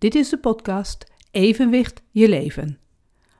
Dit 0.00 0.14
is 0.14 0.28
de 0.28 0.38
podcast 0.38 1.12
Evenwicht 1.30 2.02
je 2.10 2.28
leven. 2.28 2.78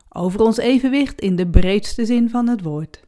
Over 0.08 0.40
ons 0.40 0.56
evenwicht 0.56 1.20
in 1.20 1.36
de 1.36 1.46
breedste 1.46 2.06
zin 2.06 2.30
van 2.30 2.48
het 2.48 2.62
woord. 2.62 3.04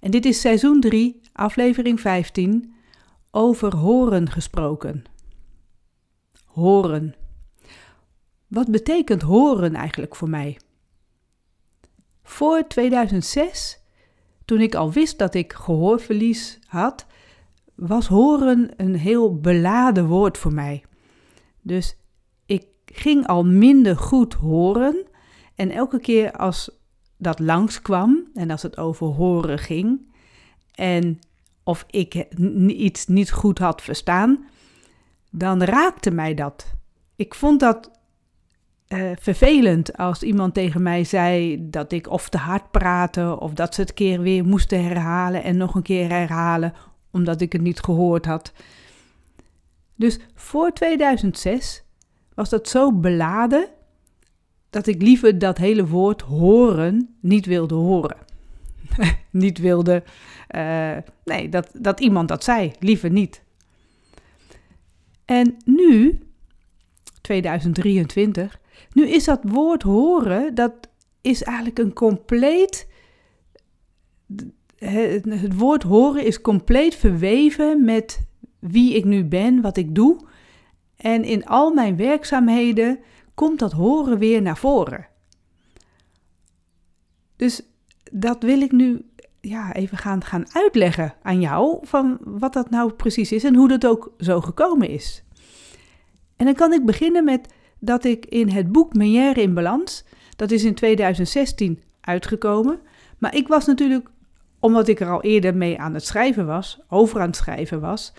En 0.00 0.10
dit 0.10 0.24
is 0.24 0.40
seizoen 0.40 0.80
3, 0.80 1.20
aflevering 1.32 2.00
15, 2.00 2.74
over 3.30 3.76
horen 3.76 4.30
gesproken. 4.30 5.04
Horen. 6.44 7.14
Wat 8.46 8.70
betekent 8.70 9.22
horen 9.22 9.74
eigenlijk 9.74 10.16
voor 10.16 10.30
mij? 10.30 10.58
Voor 12.22 12.66
2006, 12.68 13.80
toen 14.44 14.60
ik 14.60 14.74
al 14.74 14.92
wist 14.92 15.18
dat 15.18 15.34
ik 15.34 15.52
gehoorverlies 15.52 16.58
had, 16.66 17.06
was 17.74 18.06
horen 18.06 18.70
een 18.76 18.96
heel 18.96 19.40
beladen 19.40 20.06
woord 20.06 20.38
voor 20.38 20.52
mij. 20.52 20.84
Dus 21.62 21.97
ging 22.94 23.26
al 23.26 23.44
minder 23.44 23.96
goed 23.96 24.34
horen. 24.34 25.06
En 25.54 25.70
elke 25.70 26.00
keer 26.00 26.32
als 26.32 26.70
dat 27.16 27.38
langskwam 27.38 28.28
en 28.34 28.50
als 28.50 28.62
het 28.62 28.78
over 28.78 29.06
horen 29.06 29.58
ging 29.58 30.00
en 30.74 31.18
of 31.62 31.84
ik 31.90 32.14
iets 32.66 33.06
niet 33.06 33.32
goed 33.32 33.58
had 33.58 33.82
verstaan, 33.82 34.44
dan 35.30 35.62
raakte 35.62 36.10
mij 36.10 36.34
dat. 36.34 36.74
Ik 37.16 37.34
vond 37.34 37.60
dat 37.60 37.90
uh, 38.88 39.10
vervelend 39.20 39.96
als 39.96 40.22
iemand 40.22 40.54
tegen 40.54 40.82
mij 40.82 41.04
zei 41.04 41.58
dat 41.70 41.92
ik 41.92 42.10
of 42.10 42.28
te 42.28 42.38
hard 42.38 42.70
praatte 42.70 43.40
of 43.40 43.52
dat 43.52 43.74
ze 43.74 43.80
het 43.80 43.94
keer 43.94 44.20
weer 44.20 44.44
moesten 44.44 44.84
herhalen 44.84 45.42
en 45.42 45.56
nog 45.56 45.74
een 45.74 45.82
keer 45.82 46.08
herhalen 46.08 46.72
omdat 47.10 47.40
ik 47.40 47.52
het 47.52 47.62
niet 47.62 47.80
gehoord 47.80 48.26
had. 48.26 48.52
Dus 49.94 50.18
voor 50.34 50.72
2006 50.72 51.84
was 52.38 52.48
dat 52.48 52.68
zo 52.68 52.92
beladen 52.92 53.68
dat 54.70 54.86
ik 54.86 55.02
liever 55.02 55.38
dat 55.38 55.58
hele 55.58 55.86
woord 55.86 56.22
horen 56.22 57.16
niet 57.20 57.46
wilde 57.46 57.74
horen. 57.74 58.16
niet 59.30 59.58
wilde, 59.58 60.02
uh, 60.56 60.96
nee, 61.24 61.48
dat, 61.48 61.70
dat 61.72 62.00
iemand 62.00 62.28
dat 62.28 62.44
zei, 62.44 62.72
liever 62.78 63.10
niet. 63.10 63.42
En 65.24 65.56
nu, 65.64 66.18
2023, 67.20 68.60
nu 68.92 69.08
is 69.08 69.24
dat 69.24 69.40
woord 69.42 69.82
horen, 69.82 70.54
dat 70.54 70.72
is 71.20 71.42
eigenlijk 71.42 71.78
een 71.78 71.92
compleet. 71.92 72.88
Het 74.78 75.54
woord 75.54 75.82
horen 75.82 76.24
is 76.24 76.40
compleet 76.40 76.94
verweven 76.94 77.84
met 77.84 78.26
wie 78.58 78.94
ik 78.94 79.04
nu 79.04 79.24
ben, 79.24 79.60
wat 79.60 79.76
ik 79.76 79.94
doe. 79.94 80.27
En 80.98 81.24
in 81.24 81.46
al 81.46 81.72
mijn 81.72 81.96
werkzaamheden 81.96 82.98
komt 83.34 83.58
dat 83.58 83.72
horen 83.72 84.18
weer 84.18 84.42
naar 84.42 84.58
voren. 84.58 85.06
Dus 87.36 87.62
dat 88.12 88.42
wil 88.42 88.60
ik 88.60 88.72
nu 88.72 89.06
ja, 89.40 89.74
even 89.74 89.98
gaan, 89.98 90.24
gaan 90.24 90.54
uitleggen 90.54 91.14
aan 91.22 91.40
jou 91.40 91.78
van 91.82 92.18
wat 92.24 92.52
dat 92.52 92.70
nou 92.70 92.92
precies 92.92 93.32
is 93.32 93.44
en 93.44 93.54
hoe 93.54 93.68
dat 93.68 93.86
ook 93.86 94.12
zo 94.18 94.40
gekomen 94.40 94.88
is. 94.88 95.24
En 96.36 96.44
dan 96.44 96.54
kan 96.54 96.72
ik 96.72 96.84
beginnen 96.84 97.24
met 97.24 97.54
dat 97.78 98.04
ik 98.04 98.26
in 98.26 98.48
het 98.48 98.72
boek 98.72 98.94
Menière 98.94 99.42
in 99.42 99.54
Balans, 99.54 100.04
dat 100.36 100.50
is 100.50 100.64
in 100.64 100.74
2016 100.74 101.82
uitgekomen, 102.00 102.80
maar 103.18 103.34
ik 103.34 103.48
was 103.48 103.66
natuurlijk, 103.66 104.08
omdat 104.60 104.88
ik 104.88 105.00
er 105.00 105.10
al 105.10 105.22
eerder 105.22 105.56
mee 105.56 105.80
aan 105.80 105.94
het 105.94 106.04
schrijven 106.04 106.46
was, 106.46 106.80
over 106.88 107.20
aan 107.20 107.26
het 107.26 107.36
schrijven 107.36 107.80
was, 107.80 108.12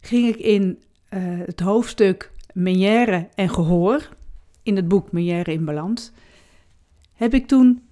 ging 0.00 0.28
ik 0.28 0.36
in 0.36 0.82
uh, 1.10 1.20
het 1.46 1.60
hoofdstuk 1.60 2.30
Menière 2.52 3.28
en 3.34 3.50
gehoor, 3.50 4.08
in 4.62 4.76
het 4.76 4.88
boek 4.88 5.12
Menière 5.12 5.52
in 5.52 5.64
Balans, 5.64 6.12
heb 7.14 7.34
ik 7.34 7.46
toen 7.46 7.82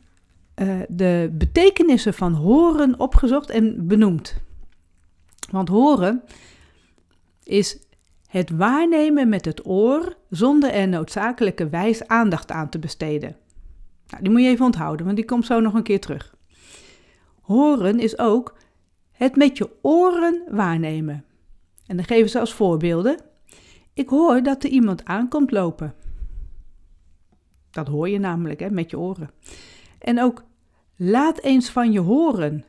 uh, 0.57 0.81
de 0.89 1.31
betekenissen 1.33 2.15
van 2.15 2.33
horen 2.33 3.01
opgezocht 3.01 3.51
en 3.51 3.87
benoemd. 3.87 4.37
Want 5.51 5.69
horen 5.69 6.23
is 7.43 7.79
het 8.27 8.51
waarnemen 8.51 9.29
met 9.29 9.45
het 9.45 9.67
oor 9.67 10.17
zonder 10.31 10.71
er 10.71 10.89
noodzakelijke 10.89 11.69
wijs 11.69 12.07
aandacht 12.07 12.51
aan 12.51 12.69
te 12.69 12.79
besteden. 12.79 13.37
Nou, 14.07 14.23
die 14.23 14.33
moet 14.33 14.43
je 14.43 14.49
even 14.49 14.65
onthouden, 14.65 15.05
want 15.05 15.17
die 15.17 15.27
komt 15.27 15.47
zo 15.47 15.61
nog 15.61 15.75
een 15.75 15.83
keer 15.83 16.01
terug. 16.01 16.35
Horen 17.41 18.01
is 18.01 18.19
ook 18.19 18.57
het 19.13 19.37
met 19.37 19.59
je 19.59 19.71
oren 19.83 20.43
waarnemen. 20.51 21.25
En 21.87 21.97
dan 21.97 22.05
geven 22.05 22.31
ze 22.31 22.41
als 22.41 22.55
voorbeelden. 22.55 23.21
Ik 23.93 24.09
hoor 24.09 24.43
dat 24.43 24.65
er 24.65 24.71
iemand 24.71 25.05
aankomt 25.05 25.51
lopen. 25.51 25.95
Dat 27.71 27.89
hoor 27.89 28.09
je 28.09 28.19
namelijk 28.19 28.61
hè, 28.61 28.71
met 28.71 28.91
je 28.91 28.99
oren. 28.99 29.31
En 29.99 30.21
ook 30.21 30.45
laat 30.97 31.41
eens 31.41 31.71
van 31.71 31.93
je 31.93 32.01
horen. 32.01 32.65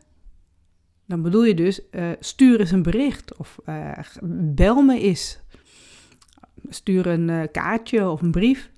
Dan 1.05 1.21
bedoel 1.21 1.43
je 1.43 1.53
dus 1.53 1.81
uh, 1.91 2.09
stuur 2.19 2.59
eens 2.59 2.71
een 2.71 2.83
bericht 2.83 3.37
of 3.37 3.59
uh, 3.65 3.99
bel 4.55 4.81
me 4.81 4.99
eens. 4.99 5.39
Stuur 6.69 7.07
een 7.07 7.27
uh, 7.27 7.43
kaartje 7.51 8.09
of 8.09 8.21
een 8.21 8.31
brief. 8.31 8.71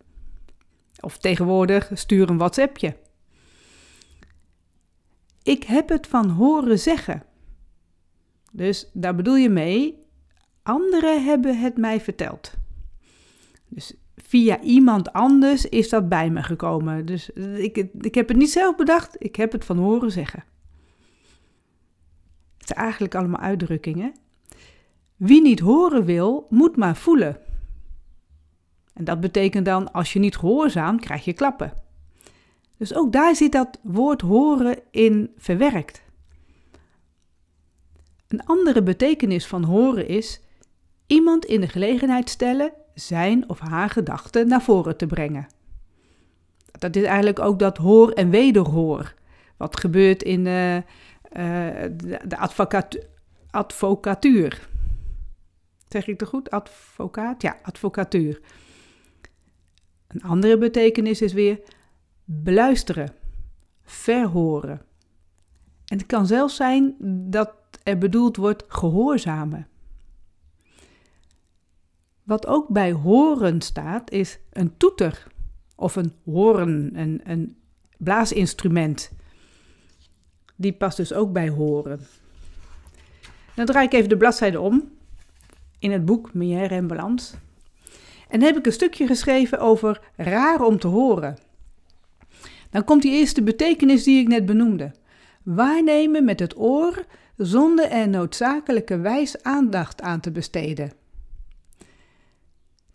Of 1.00 1.18
tegenwoordig 1.18 1.92
stuur 1.94 2.30
een 2.30 2.38
WhatsAppje. 2.38 2.96
Ik 5.44 5.64
heb 5.64 5.90
het 5.90 6.08
van 6.08 6.30
horen 6.30 6.80
zeggen. 6.80 7.24
Dus 8.52 8.90
daar 8.94 9.16
bedoel 9.16 9.36
je 9.36 9.50
mee, 9.50 10.06
anderen 10.68 11.24
hebben 11.24 11.60
het 11.60 11.78
mij 11.78 12.02
verteld. 12.02 12.54
Dus 13.68 13.94
via 14.16 14.62
iemand 14.62 15.14
anders 15.14 15.66
is 15.66 15.90
dat 15.90 16.10
bij 16.10 16.30
me 16.30 16.44
gekomen. 16.44 17.06
Dus 17.06 17.30
ik, 17.56 17.88
ik 18.00 18.16
heb 18.16 18.28
het 18.28 18.38
niet 18.38 18.52
zelf 18.52 18.76
bedacht, 18.76 19.16
ik 19.20 19.36
heb 19.36 19.52
het 19.52 19.66
van 19.66 19.78
horen 19.78 20.12
zeggen. 20.12 20.44
Het 22.58 22.68
zijn 22.68 22.80
eigenlijk 22.80 23.16
allemaal 23.16 23.40
uitdrukkingen. 23.40 24.14
Wie 25.16 25.42
niet 25.42 25.60
horen 25.60 26.06
wil, 26.06 26.48
moet 26.50 26.76
maar 26.76 26.96
voelen. 26.96 27.38
En 28.94 29.04
dat 29.04 29.20
betekent 29.20 29.66
dan, 29.66 29.92
als 29.92 30.14
je 30.14 30.20
niet 30.20 30.38
gehoorzaamt, 30.38 31.02
krijg 31.02 31.26
je 31.26 31.34
klappen. 31.34 31.74
Dus 32.78 32.94
ook 32.94 33.12
daar 33.12 33.36
zit 33.36 33.52
dat 33.52 33.80
woord 33.84 34.22
horen 34.22 34.80
in 34.92 35.32
verwerkt. 35.38 36.02
Een 38.28 38.46
andere 38.46 38.84
betekenis 38.84 39.48
van 39.48 39.64
horen 39.64 40.08
is 40.08 40.42
iemand 41.08 41.46
in 41.46 41.62
de 41.62 41.68
gelegenheid 41.68 42.30
stellen 42.30 42.74
zijn 42.94 43.50
of 43.50 43.60
haar 43.60 43.90
gedachten 43.90 44.48
naar 44.48 44.62
voren 44.62 44.98
te 44.98 45.06
brengen. 45.06 45.48
Dat 46.72 46.96
is 46.96 47.04
eigenlijk 47.04 47.40
ook 47.40 47.60
dat 47.60 47.78
hoor 47.78 48.12
en 48.12 48.30
wederhoor. 48.30 49.14
Wat 49.58 49.80
gebeurt 49.80 50.24
in 50.24 50.40
uh, 50.40 50.78
de, 51.32 52.20
de 52.28 52.38
advocatuur. 53.52 54.70
Zeg 55.88 56.08
ik 56.08 56.20
het 56.20 56.30
goed? 56.30 56.50
Advocaat? 56.50 57.42
Ja, 57.42 57.58
advocatuur. 57.62 58.42
Een 60.08 60.24
andere 60.24 60.58
betekenis 60.58 61.22
is 61.22 61.34
weer 61.34 61.60
beluisteren, 62.24 63.14
verhoren. 63.84 64.82
En 65.86 65.98
het 65.98 66.06
kan 66.06 66.28
zelfs 66.28 66.56
zijn 66.56 66.96
dat 67.30 67.54
er 67.84 67.98
bedoeld 67.98 68.38
wordt 68.38 68.64
gehoorzamen. 68.68 69.68
Wat 72.28 72.48
ook 72.48 72.68
bij 72.68 72.92
horen 72.92 73.62
staat, 73.62 74.12
is 74.12 74.40
een 74.52 74.78
toeter 74.78 75.28
of 75.76 75.96
een 75.96 76.14
hoorn, 76.26 77.00
een, 77.00 77.22
een 77.24 77.58
blaasinstrument. 77.98 79.12
Die 80.56 80.74
past 80.74 80.98
dus 80.98 81.14
ook 81.14 81.34
bij 81.34 81.50
horen. 81.50 82.00
Dan 83.56 83.66
draai 83.66 83.86
ik 83.86 83.94
even 83.94 84.10
de 84.10 84.18
bladzijde 84.18 84.60
om 84.60 84.92
in 85.80 85.92
het 85.92 86.06
boek 86.06 86.34
Meière 86.34 86.76
en 86.76 86.88
Balans. 86.88 87.34
En 88.30 88.42
heb 88.42 88.58
ik 88.58 88.66
een 88.66 88.72
stukje 88.72 89.08
geschreven 89.08 89.60
over 89.60 90.02
raar 90.16 90.62
om 90.62 90.80
te 90.80 90.88
horen. 90.88 91.38
Dan 92.70 92.84
komt 92.84 93.02
die 93.02 93.12
eerste 93.12 93.44
betekenis 93.44 94.04
die 94.04 94.22
ik 94.22 94.28
net 94.28 94.46
benoemde. 94.46 94.92
Waarnemen 95.44 96.26
met 96.26 96.40
het 96.40 96.58
oor 96.58 97.06
zonder 97.38 97.90
er 97.92 98.10
noodzakelijke 98.10 98.98
wijs 98.98 99.44
aandacht 99.44 100.02
aan 100.02 100.20
te 100.20 100.32
besteden. 100.32 100.97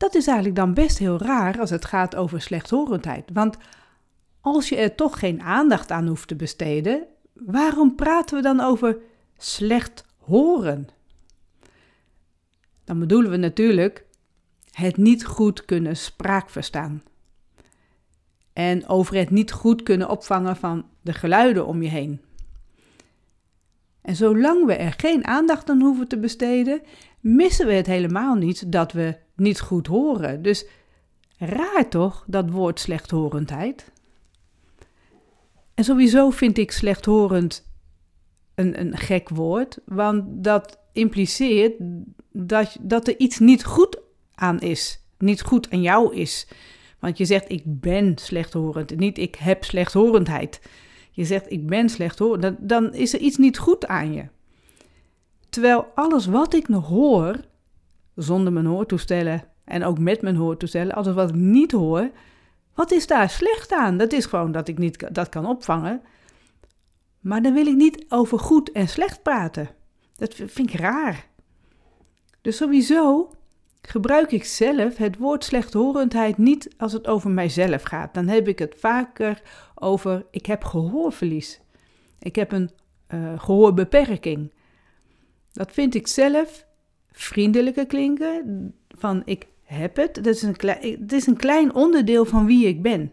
Dat 0.02 0.14
is 0.14 0.26
eigenlijk 0.26 0.56
dan 0.56 0.74
best 0.74 0.98
heel 0.98 1.18
raar 1.18 1.60
als 1.60 1.70
het 1.70 1.84
gaat 1.84 2.16
over 2.16 2.40
slechthorendheid. 2.40 3.30
Want 3.32 3.56
als 4.40 4.68
je 4.68 4.76
er 4.76 4.94
toch 4.94 5.18
geen 5.18 5.42
aandacht 5.42 5.90
aan 5.90 6.06
hoeft 6.06 6.28
te 6.28 6.36
besteden, 6.36 7.06
waarom 7.32 7.94
praten 7.94 8.36
we 8.36 8.42
dan 8.42 8.60
over 8.60 8.98
slecht 9.36 10.06
horen? 10.18 10.88
Dan 12.84 12.98
bedoelen 12.98 13.30
we 13.30 13.36
natuurlijk 13.36 14.04
het 14.70 14.96
niet 14.96 15.24
goed 15.24 15.64
kunnen 15.64 15.96
spraak 15.96 16.50
verstaan. 16.50 17.02
En 18.52 18.86
over 18.86 19.16
het 19.16 19.30
niet 19.30 19.52
goed 19.52 19.82
kunnen 19.82 20.08
opvangen 20.08 20.56
van 20.56 20.86
de 21.00 21.12
geluiden 21.12 21.66
om 21.66 21.82
je 21.82 21.88
heen. 21.88 22.20
En 24.00 24.16
zolang 24.16 24.66
we 24.66 24.74
er 24.74 24.94
geen 24.96 25.26
aandacht 25.26 25.70
aan 25.70 25.80
hoeven 25.80 26.08
te 26.08 26.18
besteden, 26.18 26.82
missen 27.20 27.66
we 27.66 27.72
het 27.72 27.86
helemaal 27.86 28.34
niet 28.34 28.72
dat 28.72 28.92
we 28.92 29.21
niet 29.34 29.60
goed 29.60 29.86
horen. 29.86 30.42
Dus 30.42 30.66
Raar 31.44 31.88
toch, 31.88 32.24
dat 32.26 32.50
woord 32.50 32.80
slechthorendheid? 32.80 33.92
En 35.74 35.84
sowieso 35.84 36.30
vind 36.30 36.58
ik 36.58 36.72
slechthorend 36.72 37.66
een, 38.54 38.80
een 38.80 38.96
gek 38.96 39.28
woord, 39.28 39.78
want 39.84 40.44
dat 40.44 40.78
impliceert 40.92 41.72
dat, 42.32 42.76
dat 42.80 43.08
er 43.08 43.18
iets 43.18 43.38
niet 43.38 43.64
goed 43.64 43.98
aan 44.34 44.60
is, 44.60 45.00
niet 45.18 45.42
goed 45.42 45.70
aan 45.70 45.82
jou 45.82 46.14
is. 46.14 46.48
Want 46.98 47.18
je 47.18 47.24
zegt 47.24 47.50
ik 47.50 47.62
ben 47.64 48.18
slechthorend, 48.18 48.96
niet 48.96 49.18
ik 49.18 49.34
heb 49.34 49.64
slechthorendheid. 49.64 50.60
Je 51.10 51.24
zegt 51.24 51.52
ik 51.52 51.66
ben 51.66 51.88
slechthorend, 51.88 52.42
dan, 52.42 52.56
dan 52.60 52.94
is 52.94 53.14
er 53.14 53.20
iets 53.20 53.36
niet 53.36 53.58
goed 53.58 53.86
aan 53.86 54.12
je. 54.12 54.24
Terwijl 55.48 55.86
alles 55.94 56.26
wat 56.26 56.54
ik 56.54 56.68
nog 56.68 56.88
hoor, 56.88 57.40
zonder 58.14 58.52
mijn 58.52 58.66
hoortoestellen 58.66 59.44
en 59.64 59.84
ook 59.84 59.98
met 59.98 60.22
mijn 60.22 60.36
hoortoestellen, 60.36 60.94
alles 60.94 61.14
wat 61.14 61.28
ik 61.28 61.34
niet 61.34 61.72
hoor, 61.72 62.10
wat 62.74 62.90
is 62.90 63.06
daar 63.06 63.30
slecht 63.30 63.72
aan? 63.72 63.96
Dat 63.96 64.12
is 64.12 64.26
gewoon 64.26 64.52
dat 64.52 64.68
ik 64.68 64.78
niet 64.78 65.14
dat 65.14 65.28
kan 65.28 65.46
opvangen. 65.46 66.02
Maar 67.20 67.42
dan 67.42 67.54
wil 67.54 67.66
ik 67.66 67.76
niet 67.76 68.04
over 68.08 68.38
goed 68.38 68.72
en 68.72 68.88
slecht 68.88 69.22
praten. 69.22 69.70
Dat 70.16 70.34
vind 70.34 70.58
ik 70.58 70.74
raar. 70.74 71.26
Dus 72.40 72.56
sowieso 72.56 73.30
gebruik 73.82 74.32
ik 74.32 74.44
zelf 74.44 74.96
het 74.96 75.16
woord 75.16 75.44
slechthorendheid 75.44 76.38
niet 76.38 76.74
als 76.76 76.92
het 76.92 77.06
over 77.06 77.30
mijzelf 77.30 77.82
gaat. 77.82 78.14
Dan 78.14 78.28
heb 78.28 78.48
ik 78.48 78.58
het 78.58 78.74
vaker 78.78 79.42
over 79.74 80.26
ik 80.30 80.46
heb 80.46 80.64
gehoorverlies. 80.64 81.60
Ik 82.18 82.36
heb 82.36 82.52
een 82.52 82.70
uh, 83.14 83.40
gehoorbeperking. 83.40 84.52
Dat 85.52 85.72
vind 85.72 85.94
ik 85.94 86.06
zelf 86.06 86.66
vriendelijker 87.12 87.86
klinken 87.86 88.74
van 88.88 89.22
ik 89.24 89.46
heb 89.62 89.96
het. 89.96 90.14
Dat 90.14 90.26
is 90.26 90.42
een 90.42 90.56
klein, 90.56 91.00
het 91.00 91.12
is 91.12 91.26
een 91.26 91.36
klein 91.36 91.74
onderdeel 91.74 92.24
van 92.24 92.46
wie 92.46 92.66
ik 92.66 92.82
ben. 92.82 93.12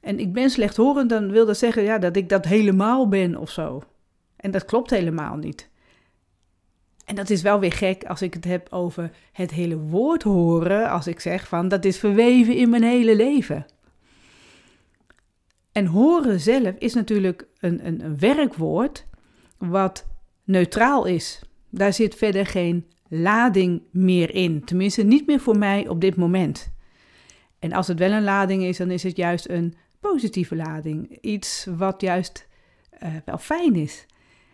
En 0.00 0.18
ik 0.18 0.32
ben 0.32 0.50
slechthorend, 0.50 1.10
dan 1.10 1.30
wil 1.30 1.46
dat 1.46 1.58
zeggen 1.58 1.82
ja, 1.82 1.98
dat 1.98 2.16
ik 2.16 2.28
dat 2.28 2.44
helemaal 2.44 3.08
ben 3.08 3.36
of 3.36 3.50
zo. 3.50 3.82
En 4.36 4.50
dat 4.50 4.64
klopt 4.64 4.90
helemaal 4.90 5.36
niet. 5.36 5.68
En 7.04 7.14
dat 7.14 7.30
is 7.30 7.42
wel 7.42 7.60
weer 7.60 7.72
gek 7.72 8.04
als 8.04 8.22
ik 8.22 8.34
het 8.34 8.44
heb 8.44 8.72
over 8.72 9.10
het 9.32 9.50
hele 9.50 9.78
woord 9.78 10.22
horen, 10.22 10.90
als 10.90 11.06
ik 11.06 11.20
zeg 11.20 11.48
van 11.48 11.68
dat 11.68 11.84
is 11.84 11.98
verweven 11.98 12.56
in 12.56 12.70
mijn 12.70 12.82
hele 12.82 13.16
leven. 13.16 13.66
En 15.72 15.86
horen 15.86 16.40
zelf 16.40 16.74
is 16.78 16.94
natuurlijk 16.94 17.46
een, 17.58 17.86
een, 17.86 18.04
een 18.04 18.18
werkwoord 18.18 19.06
wat 19.58 20.06
neutraal 20.44 21.04
is. 21.04 21.40
Daar 21.70 21.92
zit 21.92 22.14
verder 22.14 22.46
geen 22.46 22.86
lading 23.08 23.82
meer 23.90 24.34
in. 24.34 24.64
Tenminste, 24.64 25.02
niet 25.02 25.26
meer 25.26 25.40
voor 25.40 25.58
mij 25.58 25.88
op 25.88 26.00
dit 26.00 26.16
moment. 26.16 26.72
En 27.58 27.72
als 27.72 27.86
het 27.86 27.98
wel 27.98 28.10
een 28.10 28.22
lading 28.22 28.62
is, 28.62 28.76
dan 28.76 28.90
is 28.90 29.02
het 29.02 29.16
juist 29.16 29.48
een 29.48 29.74
positieve 30.00 30.56
lading. 30.56 31.18
Iets 31.20 31.66
wat 31.76 32.00
juist 32.00 32.48
uh, 33.02 33.08
wel 33.24 33.38
fijn 33.38 33.74
is. 33.74 34.06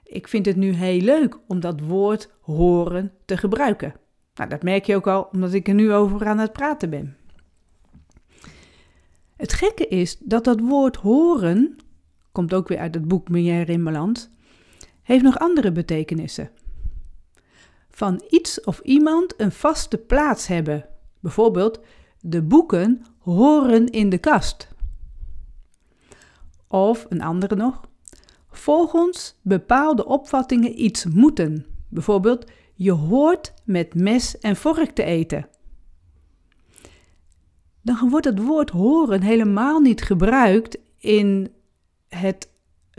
Ik 0.04 0.28
vind 0.28 0.46
het 0.46 0.56
nu 0.56 0.72
heel 0.72 1.00
leuk 1.00 1.38
om 1.48 1.60
dat 1.60 1.80
woord 1.80 2.30
horen 2.40 3.12
te 3.24 3.36
gebruiken. 3.36 3.94
Nou, 4.34 4.50
dat 4.50 4.62
merk 4.62 4.84
je 4.84 4.96
ook 4.96 5.06
al 5.06 5.28
omdat 5.32 5.52
ik 5.52 5.68
er 5.68 5.74
nu 5.74 5.92
over 5.92 6.26
aan 6.26 6.38
het 6.38 6.52
praten 6.52 6.90
ben. 6.90 7.16
Het 9.36 9.52
gekke 9.52 9.88
is 9.88 10.16
dat 10.18 10.44
dat 10.44 10.60
woord 10.60 10.96
horen, 10.96 11.76
komt 12.32 12.54
ook 12.54 12.68
weer 12.68 12.78
uit 12.78 12.94
het 12.94 13.08
boek 13.08 13.28
Meilleur 13.28 13.68
in 13.68 13.84
Balans, 13.84 14.28
heeft 15.02 15.22
nog 15.22 15.38
andere 15.38 15.72
betekenissen. 15.72 16.50
Van 17.96 18.22
iets 18.28 18.60
of 18.60 18.80
iemand 18.80 19.34
een 19.36 19.52
vaste 19.52 19.98
plaats 19.98 20.46
hebben. 20.46 20.88
Bijvoorbeeld, 21.20 21.80
de 22.20 22.42
boeken 22.42 23.06
horen 23.18 23.86
in 23.86 24.08
de 24.08 24.18
kast. 24.18 24.68
Of 26.68 27.06
een 27.08 27.22
andere 27.22 27.54
nog, 27.54 27.80
volgens 28.50 29.38
bepaalde 29.42 30.06
opvattingen 30.06 30.82
iets 30.84 31.04
moeten. 31.04 31.66
Bijvoorbeeld, 31.88 32.50
je 32.74 32.92
hoort 32.92 33.54
met 33.64 33.94
mes 33.94 34.38
en 34.38 34.56
vork 34.56 34.90
te 34.90 35.02
eten. 35.02 35.48
Dan 37.82 38.10
wordt 38.10 38.26
het 38.26 38.42
woord 38.42 38.70
horen 38.70 39.22
helemaal 39.22 39.80
niet 39.80 40.02
gebruikt 40.02 40.78
in 40.98 41.52
het 42.08 42.50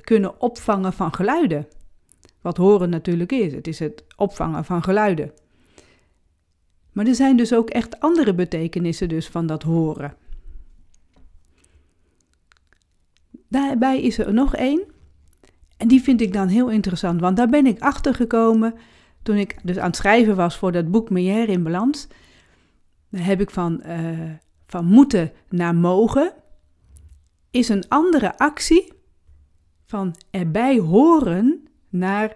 kunnen 0.01 0.41
opvangen 0.41 0.93
van 0.93 1.13
geluiden. 1.13 1.67
Wat 2.47 2.57
horen 2.57 2.89
natuurlijk 2.89 3.31
is, 3.31 3.53
het 3.53 3.67
is 3.67 3.79
het 3.79 4.03
opvangen 4.15 4.65
van 4.65 4.83
geluiden. 4.83 5.31
Maar 6.91 7.07
er 7.07 7.15
zijn 7.15 7.37
dus 7.37 7.53
ook 7.53 7.69
echt 7.69 7.99
andere 7.99 8.33
betekenissen 8.33 9.09
dus 9.09 9.27
van 9.27 9.47
dat 9.47 9.63
horen. 9.63 10.15
Daarbij 13.47 14.01
is 14.01 14.17
er 14.17 14.33
nog 14.33 14.55
één. 14.55 14.83
En 15.77 15.87
die 15.87 16.01
vind 16.01 16.21
ik 16.21 16.33
dan 16.33 16.47
heel 16.47 16.69
interessant, 16.69 17.21
want 17.21 17.37
daar 17.37 17.49
ben 17.49 17.65
ik 17.65 17.79
achter 17.79 18.13
gekomen 18.15 18.73
toen 19.23 19.35
ik 19.35 19.57
dus 19.63 19.77
aan 19.77 19.87
het 19.87 19.95
schrijven 19.95 20.35
was 20.35 20.57
voor 20.57 20.71
dat 20.71 20.91
boek 20.91 21.09
Meilleur 21.09 21.49
in 21.49 21.63
Balans. 21.63 22.07
Daar 23.09 23.25
heb 23.25 23.41
ik 23.41 23.49
van, 23.49 23.83
uh, 23.85 24.31
van 24.67 24.85
moeten 24.85 25.31
naar 25.49 25.75
mogen. 25.75 26.33
Is 27.51 27.69
een 27.69 27.87
andere 27.87 28.37
actie 28.37 28.93
van 29.85 30.15
erbij 30.31 30.79
horen 30.79 31.66
naar 31.89 32.35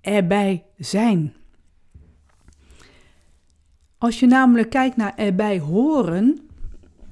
erbij 0.00 0.64
zijn. 0.76 1.34
Als 3.98 4.20
je 4.20 4.26
namelijk 4.26 4.70
kijkt 4.70 4.96
naar 4.96 5.14
erbij 5.16 5.58
horen, 5.58 6.48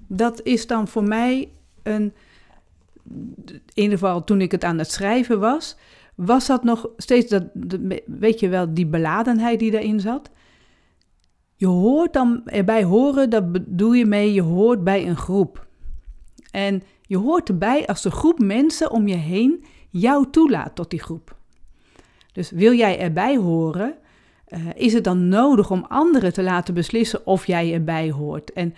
dat 0.06 0.42
is 0.42 0.66
dan 0.66 0.88
voor 0.88 1.04
mij 1.04 1.52
een 1.82 2.12
in 3.48 3.82
ieder 3.82 3.98
geval 3.98 4.24
toen 4.24 4.40
ik 4.40 4.50
het 4.50 4.64
aan 4.64 4.78
het 4.78 4.90
schrijven 4.90 5.40
was, 5.40 5.76
was 6.14 6.46
dat 6.46 6.64
nog 6.64 6.88
steeds, 6.96 7.30
dat, 7.30 7.44
weet 8.06 8.40
je 8.40 8.48
wel, 8.48 8.74
die 8.74 8.86
beladenheid 8.86 9.58
die 9.58 9.70
daarin 9.70 10.00
zat. 10.00 10.30
Je 11.54 11.66
hoort 11.66 12.12
dan 12.12 12.42
erbij 12.44 12.84
horen, 12.84 13.30
dat 13.30 13.52
bedoel 13.52 13.92
je 13.92 14.06
mee, 14.06 14.32
je 14.32 14.42
hoort 14.42 14.84
bij 14.84 15.08
een 15.08 15.16
groep. 15.16 15.66
En 16.50 16.82
je 17.02 17.16
hoort 17.16 17.48
erbij 17.48 17.86
als 17.86 18.02
de 18.02 18.10
groep 18.10 18.38
mensen 18.38 18.90
om 18.90 19.08
je 19.08 19.16
heen 19.16 19.64
jou 19.90 20.30
toelaat 20.30 20.74
tot 20.74 20.90
die 20.90 21.00
groep. 21.02 21.37
Dus 22.38 22.50
wil 22.50 22.72
jij 22.72 22.98
erbij 22.98 23.36
horen, 23.36 23.94
uh, 24.48 24.60
is 24.74 24.92
het 24.92 25.04
dan 25.04 25.28
nodig 25.28 25.70
om 25.70 25.84
anderen 25.88 26.32
te 26.32 26.42
laten 26.42 26.74
beslissen 26.74 27.26
of 27.26 27.46
jij 27.46 27.72
erbij 27.72 28.10
hoort. 28.10 28.52
En 28.52 28.74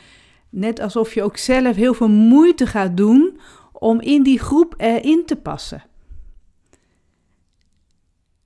net 0.50 0.80
alsof 0.80 1.14
je 1.14 1.22
ook 1.22 1.36
zelf 1.36 1.76
heel 1.76 1.94
veel 1.94 2.08
moeite 2.08 2.66
gaat 2.66 2.96
doen 2.96 3.38
om 3.72 4.00
in 4.00 4.22
die 4.22 4.38
groep 4.38 4.74
erin 4.76 5.22
te 5.26 5.36
passen. 5.36 5.82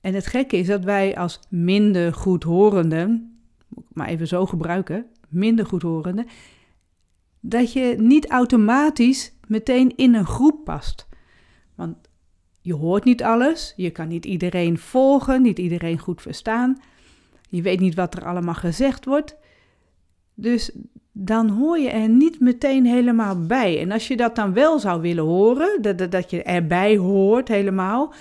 En 0.01 0.15
het 0.15 0.27
gekke 0.27 0.57
is 0.57 0.67
dat 0.67 0.85
wij 0.85 1.17
als 1.17 1.41
minder 1.49 2.15
goedhorenden, 2.15 3.39
maar 3.89 4.09
even 4.09 4.27
zo 4.27 4.47
gebruiken, 4.47 5.07
minder 5.29 5.67
goedhorenden, 5.67 6.27
dat 7.41 7.73
je 7.73 7.95
niet 7.99 8.31
automatisch 8.31 9.33
meteen 9.47 9.97
in 9.97 10.15
een 10.15 10.27
groep 10.27 10.65
past. 10.65 11.09
Want 11.75 11.97
je 12.65 12.75
hoort 12.75 13.05
niet 13.05 13.23
alles, 13.23 13.73
je 13.77 13.91
kan 13.91 14.09
niet 14.09 14.25
iedereen 14.25 14.79
volgen, 14.79 15.43
niet 15.43 15.59
iedereen 15.59 15.99
goed 15.99 16.23
verstaan. 16.23 16.81
Je 17.49 17.63
weet 17.63 17.81
niet 17.81 17.95
wat 17.95 18.15
er 18.15 18.25
allemaal 18.25 18.55
gezegd 18.55 19.05
wordt. 19.05 19.37
Dus 20.35 20.71
dan 21.13 21.49
hoor 21.49 21.79
je 21.79 21.91
er 21.91 22.09
niet 22.09 22.41
meteen 22.41 22.87
helemaal 22.87 23.47
bij. 23.47 23.81
En 23.81 23.93
als 23.93 24.09
je 24.09 24.17
dat 24.17 24.37
dan 24.37 24.53
wel 24.53 24.79
zou 24.79 25.01
willen 25.01 25.25
horen, 25.25 25.83
dat, 25.83 26.11
dat 26.11 26.31
je 26.31 26.43
erbij 26.43 26.97
hoort 26.97 27.49
helemaal, 27.49 28.15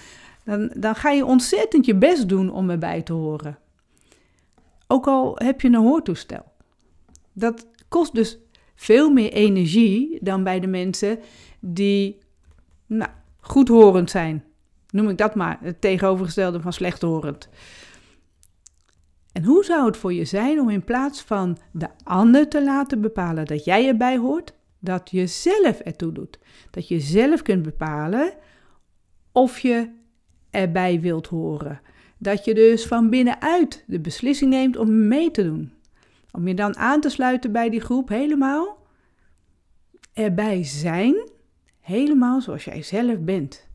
dan, 0.45 0.71
dan 0.77 0.95
ga 0.95 1.09
je 1.09 1.25
ontzettend 1.25 1.85
je 1.85 1.95
best 1.95 2.29
doen 2.29 2.51
om 2.51 2.69
erbij 2.69 3.01
te 3.01 3.13
horen. 3.13 3.57
Ook 4.87 5.07
al 5.07 5.35
heb 5.35 5.61
je 5.61 5.67
een 5.67 5.75
hoortoestel. 5.75 6.43
Dat 7.33 7.67
kost 7.87 8.13
dus 8.13 8.39
veel 8.75 9.09
meer 9.09 9.31
energie 9.31 10.17
dan 10.21 10.43
bij 10.43 10.59
de 10.59 10.67
mensen 10.67 11.19
die 11.59 12.17
nou, 12.85 13.11
goedhorend 13.43 14.09
zijn. 14.09 14.43
Noem 14.89 15.09
ik 15.09 15.17
dat 15.17 15.35
maar, 15.35 15.57
het 15.61 15.81
tegenovergestelde 15.81 16.61
van 16.61 16.73
slechthorend. 16.73 17.49
En 19.31 19.43
hoe 19.43 19.63
zou 19.63 19.85
het 19.85 19.97
voor 19.97 20.13
je 20.13 20.25
zijn 20.25 20.59
om 20.59 20.69
in 20.69 20.83
plaats 20.83 21.21
van 21.21 21.57
de 21.71 21.87
ander 22.03 22.49
te 22.49 22.63
laten 22.63 23.01
bepalen 23.01 23.45
dat 23.45 23.65
jij 23.65 23.87
erbij 23.87 24.17
hoort, 24.17 24.53
dat 24.79 25.11
je 25.11 25.27
zelf 25.27 25.79
ertoe 25.79 26.11
doet? 26.11 26.39
Dat 26.71 26.87
je 26.87 26.99
zelf 26.99 27.41
kunt 27.41 27.63
bepalen 27.63 28.33
of 29.31 29.59
je 29.59 29.89
erbij 30.49 30.99
wilt 30.99 31.27
horen. 31.27 31.81
Dat 32.17 32.45
je 32.45 32.53
dus 32.53 32.85
van 32.85 33.09
binnenuit 33.09 33.83
de 33.87 33.99
beslissing 33.99 34.51
neemt 34.51 34.77
om 34.77 35.07
mee 35.07 35.31
te 35.31 35.43
doen. 35.43 35.73
Om 36.31 36.47
je 36.47 36.53
dan 36.53 36.77
aan 36.77 37.01
te 37.01 37.09
sluiten 37.09 37.51
bij 37.51 37.69
die 37.69 37.81
groep 37.81 38.09
helemaal. 38.09 38.77
Erbij 40.13 40.63
zijn, 40.63 41.29
helemaal 41.83 42.41
zoals 42.41 42.63
jij 42.63 42.81
zelf 42.81 43.19
bent. 43.19 43.67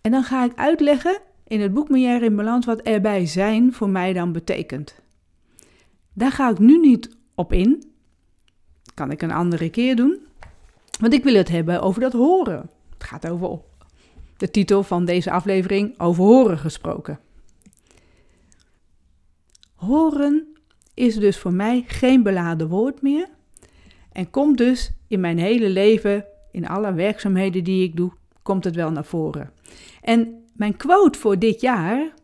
En 0.00 0.10
dan 0.10 0.22
ga 0.22 0.44
ik 0.44 0.54
uitleggen 0.54 1.20
in 1.46 1.60
het 1.60 1.74
boek 1.74 1.88
in 1.88 2.36
Balans 2.36 2.66
wat 2.66 2.80
erbij 2.80 3.26
zijn 3.26 3.72
voor 3.72 3.88
mij 3.88 4.12
dan 4.12 4.32
betekent. 4.32 5.00
Daar 6.12 6.32
ga 6.32 6.50
ik 6.50 6.58
nu 6.58 6.78
niet 6.78 7.16
op 7.34 7.52
in. 7.52 7.92
Kan 8.94 9.10
ik 9.10 9.22
een 9.22 9.30
andere 9.32 9.70
keer 9.70 9.96
doen. 9.96 10.18
Want 11.00 11.12
ik 11.12 11.24
wil 11.24 11.34
het 11.34 11.48
hebben 11.48 11.82
over 11.82 12.00
dat 12.00 12.12
horen. 12.12 12.70
Het 12.92 13.04
gaat 13.04 13.28
over 13.28 13.60
de 14.36 14.50
titel 14.50 14.82
van 14.82 15.04
deze 15.04 15.30
aflevering, 15.30 16.00
over 16.00 16.24
horen 16.24 16.58
gesproken. 16.58 17.20
Horen 19.74 20.46
is 20.94 21.14
dus 21.16 21.38
voor 21.38 21.52
mij 21.52 21.84
geen 21.86 22.22
beladen 22.22 22.68
woord 22.68 23.02
meer 23.02 23.28
en 24.12 24.30
komt 24.30 24.58
dus 24.58 24.92
in 25.10 25.20
mijn 25.20 25.38
hele 25.38 25.68
leven, 25.68 26.24
in 26.50 26.68
alle 26.68 26.92
werkzaamheden 26.92 27.64
die 27.64 27.84
ik 27.84 27.96
doe, 27.96 28.12
komt 28.42 28.64
het 28.64 28.74
wel 28.74 28.90
naar 28.90 29.04
voren. 29.04 29.50
En 30.02 30.44
mijn 30.52 30.76
quote 30.76 31.18
voor 31.18 31.38
dit 31.38 31.60
jaar 31.60 32.14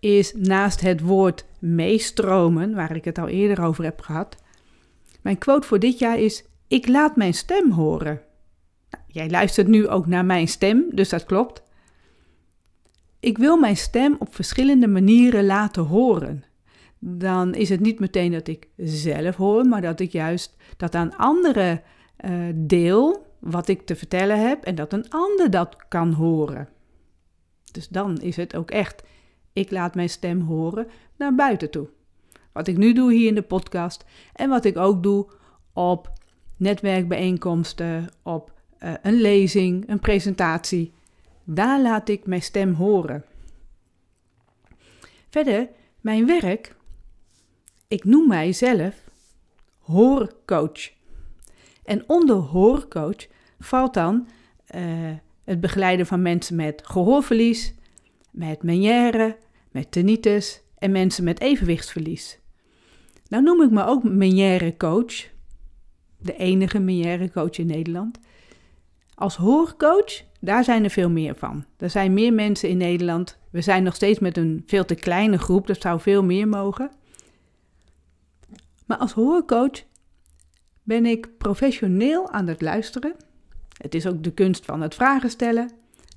is 0.00 0.32
naast 0.34 0.80
het 0.80 1.00
woord 1.00 1.44
meestromen, 1.58 2.74
waar 2.74 2.96
ik 2.96 3.04
het 3.04 3.18
al 3.18 3.28
eerder 3.28 3.64
over 3.64 3.84
heb 3.84 4.00
gehad. 4.00 4.36
Mijn 5.22 5.38
quote 5.38 5.66
voor 5.66 5.78
dit 5.78 5.98
jaar 5.98 6.18
is: 6.18 6.44
Ik 6.68 6.88
laat 6.88 7.16
mijn 7.16 7.34
stem 7.34 7.70
horen. 7.70 8.20
Nou, 8.90 9.04
jij 9.06 9.30
luistert 9.30 9.66
nu 9.68 9.88
ook 9.88 10.06
naar 10.06 10.24
mijn 10.24 10.48
stem, 10.48 10.84
dus 10.90 11.08
dat 11.08 11.24
klopt. 11.24 11.62
Ik 13.20 13.38
wil 13.38 13.56
mijn 13.56 13.76
stem 13.76 14.16
op 14.18 14.34
verschillende 14.34 14.88
manieren 14.88 15.46
laten 15.46 15.82
horen. 15.82 16.44
Dan 16.98 17.54
is 17.54 17.68
het 17.68 17.80
niet 17.80 18.00
meteen 18.00 18.32
dat 18.32 18.48
ik 18.48 18.68
zelf 18.76 19.36
hoor, 19.36 19.64
maar 19.64 19.82
dat 19.82 20.00
ik 20.00 20.12
juist 20.12 20.56
dat 20.76 20.94
aan 20.94 21.16
anderen 21.16 21.82
uh, 22.24 22.48
deel 22.54 23.26
wat 23.38 23.68
ik 23.68 23.86
te 23.86 23.96
vertellen 23.96 24.48
heb 24.48 24.64
en 24.64 24.74
dat 24.74 24.92
een 24.92 25.10
ander 25.10 25.50
dat 25.50 25.76
kan 25.88 26.12
horen. 26.12 26.68
Dus 27.72 27.88
dan 27.88 28.16
is 28.20 28.36
het 28.36 28.56
ook 28.56 28.70
echt, 28.70 29.02
ik 29.52 29.70
laat 29.70 29.94
mijn 29.94 30.08
stem 30.08 30.40
horen 30.40 30.86
naar 31.16 31.34
buiten 31.34 31.70
toe. 31.70 31.88
Wat 32.52 32.68
ik 32.68 32.76
nu 32.76 32.92
doe 32.92 33.12
hier 33.12 33.28
in 33.28 33.34
de 33.34 33.42
podcast 33.42 34.04
en 34.32 34.48
wat 34.48 34.64
ik 34.64 34.76
ook 34.76 35.02
doe 35.02 35.30
op 35.72 36.12
netwerkbijeenkomsten, 36.56 38.08
op 38.22 38.52
uh, 38.78 38.92
een 39.02 39.20
lezing, 39.20 39.88
een 39.88 40.00
presentatie. 40.00 40.92
Daar 41.44 41.82
laat 41.82 42.08
ik 42.08 42.26
mijn 42.26 42.42
stem 42.42 42.72
horen. 42.72 43.24
Verder, 45.28 45.68
mijn 46.00 46.26
werk, 46.26 46.74
ik 47.88 48.04
noem 48.04 48.28
mijzelf 48.28 48.94
hoorcoach. 49.78 50.90
En 51.84 52.04
onder 52.06 52.36
hoorcoach 52.36 53.26
valt 53.58 53.94
dan 53.94 54.28
uh, 54.74 54.82
het 55.44 55.60
begeleiden 55.60 56.06
van 56.06 56.22
mensen 56.22 56.56
met 56.56 56.82
gehoorverlies, 56.84 57.74
met 58.30 58.62
meniere, 58.62 59.36
met 59.70 59.90
tinnitus 59.90 60.62
en 60.78 60.92
mensen 60.92 61.24
met 61.24 61.40
evenwichtsverlies. 61.40 62.38
Nou 63.28 63.42
noem 63.42 63.62
ik 63.62 63.70
me 63.70 63.84
ook 63.84 64.02
meniere 64.02 64.76
coach, 64.76 65.28
de 66.18 66.36
enige 66.36 66.78
meniere 66.78 67.30
coach 67.30 67.58
in 67.58 67.66
Nederland. 67.66 68.18
Als 69.14 69.36
hoorcoach, 69.36 70.22
daar 70.40 70.64
zijn 70.64 70.84
er 70.84 70.90
veel 70.90 71.10
meer 71.10 71.34
van. 71.34 71.64
Er 71.76 71.90
zijn 71.90 72.14
meer 72.14 72.32
mensen 72.32 72.68
in 72.68 72.76
Nederland. 72.76 73.38
We 73.50 73.60
zijn 73.60 73.82
nog 73.82 73.94
steeds 73.94 74.18
met 74.18 74.36
een 74.36 74.62
veel 74.66 74.84
te 74.84 74.94
kleine 74.94 75.38
groep, 75.38 75.66
dat 75.66 75.80
zou 75.80 76.00
veel 76.00 76.24
meer 76.24 76.48
mogen. 76.48 76.90
Maar 78.88 78.98
als 78.98 79.12
hoorcoach 79.12 79.84
ben 80.82 81.06
ik 81.06 81.38
professioneel 81.38 82.30
aan 82.30 82.46
het 82.46 82.60
luisteren. 82.60 83.14
Het 83.76 83.94
is 83.94 84.06
ook 84.06 84.22
de 84.22 84.32
kunst 84.32 84.64
van 84.64 84.80
het 84.80 84.94
vragen 84.94 85.30
stellen, 85.30 85.70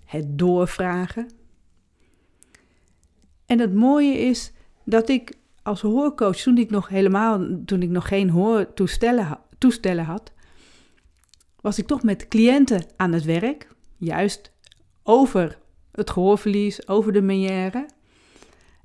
het 0.06 0.40
doorvragen. 0.40 1.30
En 3.46 3.60
het 3.60 3.74
mooie 3.74 4.18
is 4.18 4.52
dat 4.86 5.10
ik 5.10 5.34
als 5.64 5.82
hoorcoach, 5.82 6.38
toen 6.38 6.58
ik 6.58 6.70
nog 6.70 6.88
helemaal, 6.88 7.48
toen 7.66 7.82
ik 7.82 7.90
nog 7.90 8.08
geen 8.08 8.30
hoortoestellen 8.30 9.40
toestellen 9.58 10.06
had, 10.06 10.32
was 11.62 11.78
ik 11.78 11.88
toch 11.88 12.04
met 12.04 12.28
cliënten 12.28 12.86
aan 12.96 13.12
het 13.12 13.24
werk, 13.24 13.68
juist 13.98 14.52
over 15.04 15.58
het 15.92 16.10
gehoorverlies, 16.10 16.88
over 16.88 17.14
de 17.14 17.22
meniere. 17.22 17.86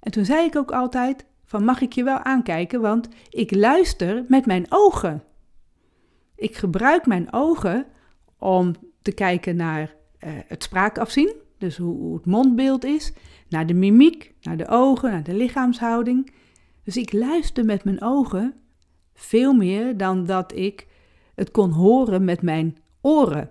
En 0.00 0.12
toen 0.12 0.24
zei 0.24 0.46
ik 0.46 0.56
ook 0.56 0.70
altijd 0.70 1.24
van 1.46 1.64
mag 1.64 1.80
ik 1.80 1.92
je 1.92 2.04
wel 2.04 2.18
aankijken, 2.18 2.80
want 2.80 3.08
ik 3.30 3.54
luister 3.54 4.24
met 4.28 4.46
mijn 4.46 4.66
ogen. 4.68 5.22
Ik 6.36 6.56
gebruik 6.56 7.06
mijn 7.06 7.32
ogen 7.32 7.86
om 8.38 8.74
te 9.02 9.12
kijken 9.12 9.56
naar 9.56 9.80
uh, 9.80 10.30
het 10.46 10.62
spraakafzien, 10.62 11.34
dus 11.58 11.76
hoe 11.76 12.14
het 12.14 12.26
mondbeeld 12.26 12.84
is, 12.84 13.12
naar 13.48 13.66
de 13.66 13.74
mimiek, 13.74 14.34
naar 14.40 14.56
de 14.56 14.68
ogen, 14.68 15.10
naar 15.10 15.22
de 15.22 15.34
lichaamshouding. 15.34 16.32
Dus 16.82 16.96
ik 16.96 17.12
luister 17.12 17.64
met 17.64 17.84
mijn 17.84 18.02
ogen 18.02 18.54
veel 19.14 19.52
meer 19.52 19.96
dan 19.96 20.26
dat 20.26 20.54
ik 20.54 20.86
het 21.34 21.50
kon 21.50 21.70
horen 21.70 22.24
met 22.24 22.42
mijn 22.42 22.76
oren. 23.00 23.50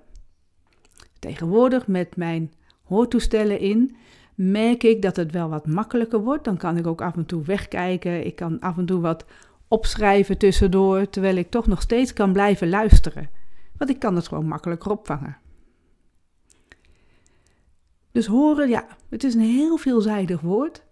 Tegenwoordig 1.20 1.88
met 1.88 2.16
mijn 2.16 2.54
hoortoestellen 2.84 3.60
in 3.60 3.96
merk 4.36 4.84
ik 4.84 5.02
dat 5.02 5.16
het 5.16 5.32
wel 5.32 5.50
wat 5.50 5.68
makkelijker 5.68 6.20
wordt. 6.20 6.44
Dan 6.44 6.58
kan 6.58 6.78
ik 6.78 6.88
ook 6.88 7.02
af 7.02 7.16
en 7.16 7.26
toe 7.26 7.44
wegkijken. 7.44 8.26
Ik 8.26 8.36
kan 8.36 8.60
af 8.60 8.78
en 8.78 8.86
toe 8.86 9.00
wat 9.00 9.26
opschrijven 9.68 10.38
tussendoor, 10.38 11.10
terwijl 11.10 11.36
ik 11.36 11.50
toch 11.50 11.68
nog 11.68 11.82
steeds 11.82 12.14
kan 12.14 12.34
blijven 12.34 12.70
luisteren. 12.70 13.30
Want 13.78 13.90
ik 13.90 14.00
kan 14.00 14.16
het 14.16 14.28
gewoon 14.28 14.48
makkelijker 14.48 14.92
opvangen. 14.92 15.38
Dus 18.12 18.26
horen, 18.26 18.70
ja, 18.70 18.88
het 19.10 19.24
is 19.24 19.34
een 19.34 19.42
heel 19.42 19.78
veelzijdig 19.78 20.42
woord. 20.42 20.84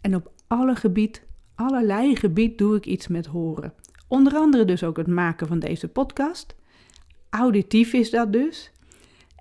En 0.00 0.14
op 0.14 0.32
alle 0.46 0.76
gebied, 0.76 1.22
allerlei 1.54 2.16
gebied 2.16 2.58
doe 2.58 2.76
ik 2.76 2.86
iets 2.86 3.08
met 3.08 3.26
horen. 3.26 3.74
Onder 4.08 4.34
andere 4.34 4.64
dus 4.64 4.84
ook 4.84 4.96
het 4.96 5.06
maken 5.06 5.46
van 5.46 5.58
deze 5.58 5.88
podcast. 5.88 6.54
Auditief 7.30 7.92
is 7.92 8.10
dat 8.10 8.32
dus. 8.32 8.71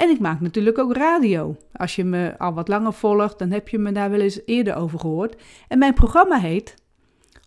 En 0.01 0.09
ik 0.09 0.19
maak 0.19 0.39
natuurlijk 0.39 0.77
ook 0.77 0.95
radio. 0.95 1.57
Als 1.73 1.95
je 1.95 2.03
me 2.03 2.37
al 2.37 2.53
wat 2.53 2.67
langer 2.67 2.93
volgt, 2.93 3.39
dan 3.39 3.51
heb 3.51 3.69
je 3.69 3.77
me 3.77 3.91
daar 3.91 4.09
wel 4.09 4.19
eens 4.19 4.39
eerder 4.45 4.75
over 4.75 4.99
gehoord. 4.99 5.41
En 5.67 5.79
mijn 5.79 5.93
programma 5.93 6.39
heet 6.39 6.75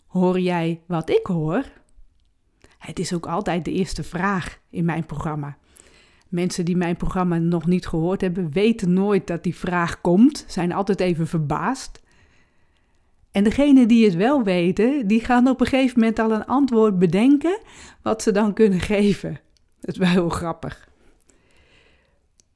Hoor 0.06 0.40
jij 0.40 0.80
wat 0.86 1.10
ik 1.10 1.26
hoor? 1.26 1.64
Het 2.78 2.98
is 2.98 3.14
ook 3.14 3.26
altijd 3.26 3.64
de 3.64 3.72
eerste 3.72 4.02
vraag 4.02 4.58
in 4.70 4.84
mijn 4.84 5.06
programma. 5.06 5.56
Mensen 6.28 6.64
die 6.64 6.76
mijn 6.76 6.96
programma 6.96 7.38
nog 7.38 7.66
niet 7.66 7.86
gehoord 7.86 8.20
hebben, 8.20 8.52
weten 8.52 8.92
nooit 8.92 9.26
dat 9.26 9.42
die 9.42 9.56
vraag 9.56 10.00
komt, 10.00 10.44
zijn 10.48 10.72
altijd 10.72 11.00
even 11.00 11.26
verbaasd. 11.26 12.02
En 13.30 13.44
degenen 13.44 13.88
die 13.88 14.04
het 14.04 14.14
wel 14.14 14.42
weten, 14.42 15.06
die 15.06 15.20
gaan 15.20 15.48
op 15.48 15.60
een 15.60 15.66
gegeven 15.66 15.98
moment 16.00 16.18
al 16.18 16.32
een 16.32 16.46
antwoord 16.46 16.98
bedenken 16.98 17.58
wat 18.02 18.22
ze 18.22 18.32
dan 18.32 18.52
kunnen 18.52 18.80
geven. 18.80 19.40
Dat 19.80 19.94
is 19.94 20.00
wel 20.00 20.08
heel 20.08 20.28
grappig. 20.28 20.92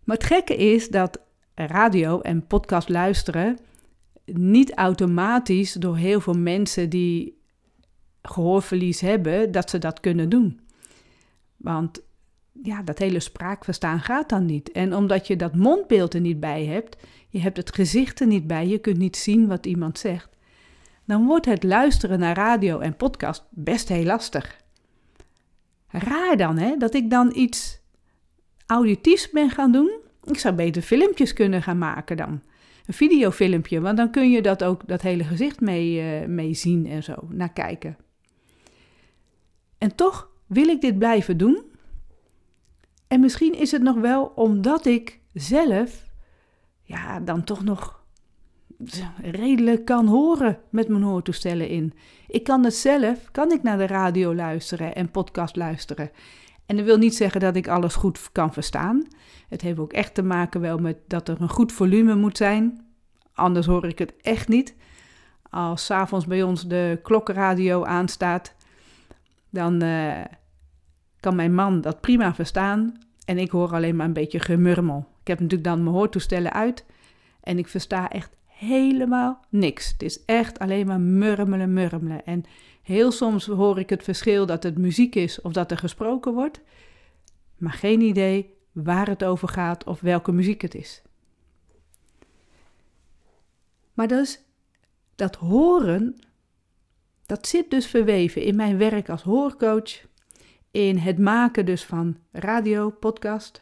Maar 0.09 0.17
het 0.17 0.27
gekke 0.27 0.57
is 0.57 0.89
dat 0.89 1.21
radio 1.55 2.21
en 2.21 2.47
podcast 2.47 2.89
luisteren 2.89 3.59
niet 4.25 4.75
automatisch 4.75 5.73
door 5.73 5.97
heel 5.97 6.21
veel 6.21 6.39
mensen 6.39 6.91
die 6.91 7.43
gehoorverlies 8.23 9.01
hebben, 9.01 9.53
dat 9.53 9.71
ze 9.71 9.79
dat 9.79 10.01
kunnen 10.01 10.29
doen. 10.29 10.61
Want 11.57 12.03
ja, 12.63 12.83
dat 12.83 12.99
hele 12.99 13.21
spraakverstaan 13.21 14.01
gaat 14.01 14.29
dan 14.29 14.45
niet. 14.45 14.73
En 14.73 14.95
omdat 14.95 15.27
je 15.27 15.37
dat 15.37 15.55
mondbeeld 15.55 16.15
er 16.15 16.21
niet 16.21 16.41
bij 16.41 16.65
hebt, 16.65 16.97
je 17.29 17.41
hebt 17.41 17.57
het 17.57 17.75
gezicht 17.75 18.21
er 18.21 18.27
niet 18.27 18.47
bij, 18.47 18.67
je 18.67 18.79
kunt 18.79 18.99
niet 18.99 19.17
zien 19.17 19.47
wat 19.47 19.67
iemand 19.67 19.99
zegt, 19.99 20.37
dan 21.05 21.27
wordt 21.27 21.47
het 21.47 21.63
luisteren 21.63 22.19
naar 22.19 22.37
radio 22.37 22.79
en 22.79 22.97
podcast 22.97 23.45
best 23.51 23.89
heel 23.89 24.05
lastig. 24.05 24.61
Raar 25.89 26.37
dan, 26.37 26.59
hè, 26.59 26.77
dat 26.77 26.95
ik 26.95 27.11
dan 27.11 27.33
iets 27.35 27.78
auditiefs 28.69 29.31
ben 29.31 29.51
gaan 29.51 29.73
doen. 29.73 29.91
Ik 30.23 30.39
zou 30.39 30.55
beter 30.55 30.83
filmpjes 30.83 31.33
kunnen 31.33 31.63
gaan 31.63 31.79
maken 31.79 32.17
dan. 32.17 32.41
Een 32.87 32.95
videofilmpje, 32.95 33.81
want 33.81 33.97
dan 33.97 34.11
kun 34.11 34.31
je 34.31 34.43
dat 34.43 34.65
ook, 34.65 34.89
dat 34.89 35.03
hele 35.03 35.25
gezicht 35.25 35.61
mee, 35.61 36.21
uh, 36.21 36.27
mee 36.27 36.55
zien 36.55 36.87
en 36.87 37.03
zo, 37.03 37.15
naar 37.29 37.53
kijken. 37.53 37.97
En 39.79 39.95
toch 39.95 40.31
wil 40.47 40.69
ik 40.69 40.81
dit 40.81 40.99
blijven 40.99 41.37
doen. 41.37 41.63
En 43.09 43.21
misschien 43.21 43.55
is 43.55 43.71
het 43.71 43.83
nog 43.83 43.97
wel 43.97 44.33
omdat 44.35 44.87
ik 44.87 45.21
zelf, 45.33 46.05
ja, 46.83 47.21
dan 47.21 47.45
toch 47.45 47.65
nog 47.65 47.99
redelijk 49.23 49.85
kan 49.85 50.07
horen 50.07 50.59
met 50.71 50.89
mijn 50.89 51.03
hoortoestellen 51.03 51.69
in. 51.69 51.93
Ik 52.27 52.45
kan 52.45 52.65
het 52.65 52.75
zelf, 52.75 53.31
kan 53.31 53.53
ik 53.53 53.63
naar 53.63 53.79
de 53.79 53.87
radio 53.87 54.35
luisteren 54.35 54.95
en 54.95 55.11
podcast 55.11 55.57
luisteren. 55.57 56.11
En 56.69 56.77
dat 56.77 56.85
wil 56.85 56.99
niet 56.99 57.17
zeggen 57.17 57.41
dat 57.41 57.57
ik 57.57 57.69
alles 57.69 57.95
goed 57.95 58.29
kan 58.33 58.53
verstaan. 58.53 59.07
Het 59.49 59.61
heeft 59.61 59.79
ook 59.79 59.93
echt 59.93 60.15
te 60.15 60.23
maken 60.23 60.61
wel 60.61 60.79
met 60.79 60.99
dat 61.07 61.29
er 61.29 61.41
een 61.41 61.49
goed 61.49 61.73
volume 61.73 62.15
moet 62.15 62.37
zijn. 62.37 62.87
Anders 63.35 63.67
hoor 63.67 63.87
ik 63.87 63.99
het 63.99 64.15
echt 64.21 64.49
niet. 64.49 64.75
Als 65.51 65.85
s'avonds 65.85 66.27
bij 66.27 66.43
ons 66.43 66.67
de 66.67 66.99
klokkenradio 67.03 67.85
aanstaat, 67.85 68.55
dan 69.51 69.83
uh, 69.83 70.25
kan 71.21 71.37
mijn 71.37 71.55
man 71.55 71.81
dat 71.81 72.01
prima 72.01 72.35
verstaan. 72.35 72.99
En 73.25 73.39
ik 73.39 73.51
hoor 73.51 73.73
alleen 73.73 73.97
maar 73.97 74.07
een 74.07 74.13
beetje 74.13 74.41
gemurmel. 74.41 75.07
Ik 75.21 75.27
heb 75.27 75.41
natuurlijk 75.41 75.69
dan 75.69 75.83
mijn 75.83 75.97
hoortoestellen 75.97 76.53
uit. 76.53 76.85
En 77.41 77.59
ik 77.59 77.69
versta 77.69 78.11
echt 78.11 78.37
helemaal 78.47 79.45
niks. 79.49 79.91
Het 79.91 80.03
is 80.03 80.25
echt 80.25 80.59
alleen 80.59 80.87
maar 80.87 81.01
murmelen, 81.01 81.73
murmelen. 81.73 82.25
En 82.25 82.45
Heel 82.89 83.13
soms 83.13 83.47
hoor 83.47 83.79
ik 83.79 83.91
het 83.91 84.03
verschil 84.03 84.47
dat 84.47 84.63
het 84.63 84.79
muziek 84.79 85.15
is 85.15 85.41
of 85.41 85.53
dat 85.53 85.71
er 85.71 85.79
gesproken 85.79 86.33
wordt, 86.35 86.61
maar 87.57 87.73
geen 87.73 88.01
idee 88.01 88.55
waar 88.73 89.09
het 89.09 89.25
over 89.25 89.49
gaat 89.49 89.85
of 89.85 90.01
welke 90.01 90.33
muziek 90.33 90.63
het 90.63 90.75
is. 90.75 91.03
Maar 93.95 94.09
dus 94.09 94.41
dat 95.15 95.35
horen, 95.35 96.17
dat 97.27 97.47
zit 97.47 97.71
dus 97.71 97.87
verweven 97.87 98.43
in 98.43 98.57
mijn 98.57 98.79
werk 98.79 99.09
als 99.09 99.23
hoorcoach, 99.23 100.07
in 100.71 100.97
het 100.97 101.19
maken 101.19 101.67
dus 101.67 101.85
van 101.85 102.17
radio, 102.33 102.91
podcast. 102.91 103.61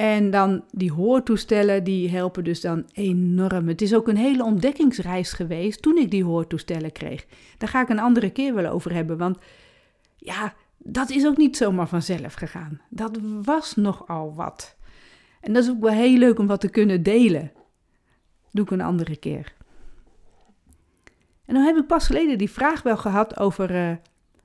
En 0.00 0.30
dan 0.30 0.64
die 0.70 0.92
hoortoestellen, 0.92 1.84
die 1.84 2.10
helpen 2.10 2.44
dus 2.44 2.60
dan 2.60 2.88
enorm. 2.92 3.68
Het 3.68 3.82
is 3.82 3.94
ook 3.94 4.08
een 4.08 4.16
hele 4.16 4.44
ontdekkingsreis 4.44 5.32
geweest 5.32 5.82
toen 5.82 5.96
ik 5.96 6.10
die 6.10 6.24
hoortoestellen 6.24 6.92
kreeg. 6.92 7.26
Daar 7.58 7.68
ga 7.68 7.80
ik 7.80 7.88
een 7.88 7.98
andere 7.98 8.30
keer 8.30 8.54
wel 8.54 8.66
over 8.66 8.94
hebben, 8.94 9.18
want 9.18 9.38
ja, 10.16 10.54
dat 10.78 11.10
is 11.10 11.26
ook 11.26 11.36
niet 11.36 11.56
zomaar 11.56 11.88
vanzelf 11.88 12.34
gegaan. 12.34 12.80
Dat 12.88 13.18
was 13.42 13.74
nogal 13.74 14.34
wat. 14.34 14.76
En 15.40 15.52
dat 15.52 15.62
is 15.62 15.70
ook 15.70 15.80
wel 15.80 15.92
heel 15.92 16.18
leuk 16.18 16.38
om 16.38 16.46
wat 16.46 16.60
te 16.60 16.70
kunnen 16.70 17.02
delen. 17.02 17.52
Doe 18.50 18.64
ik 18.64 18.70
een 18.70 18.80
andere 18.80 19.16
keer. 19.16 19.54
En 21.44 21.54
dan 21.54 21.64
heb 21.64 21.76
ik 21.76 21.86
pas 21.86 22.06
geleden 22.06 22.38
die 22.38 22.50
vraag 22.50 22.82
wel 22.82 22.96
gehad 22.96 23.38
over 23.38 23.70
uh, 23.70 23.96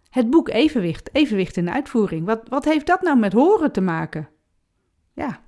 het 0.09 0.29
boek 0.29 0.50
Evenwicht. 0.50 1.09
Evenwicht 1.13 1.57
in 1.57 1.65
de 1.65 1.71
uitvoering. 1.71 2.25
Wat, 2.25 2.41
wat 2.50 2.65
heeft 2.65 2.88
dat 2.88 3.01
nou 3.01 3.17
met 3.17 3.33
horen 3.33 3.71
te 3.71 3.81
maken? 3.81 4.29
Ja, 5.13 5.43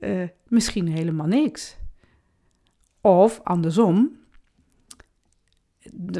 uh, 0.00 0.28
misschien 0.48 0.88
helemaal 0.88 1.26
niks. 1.26 1.76
Of 3.00 3.40
andersom, 3.42 4.10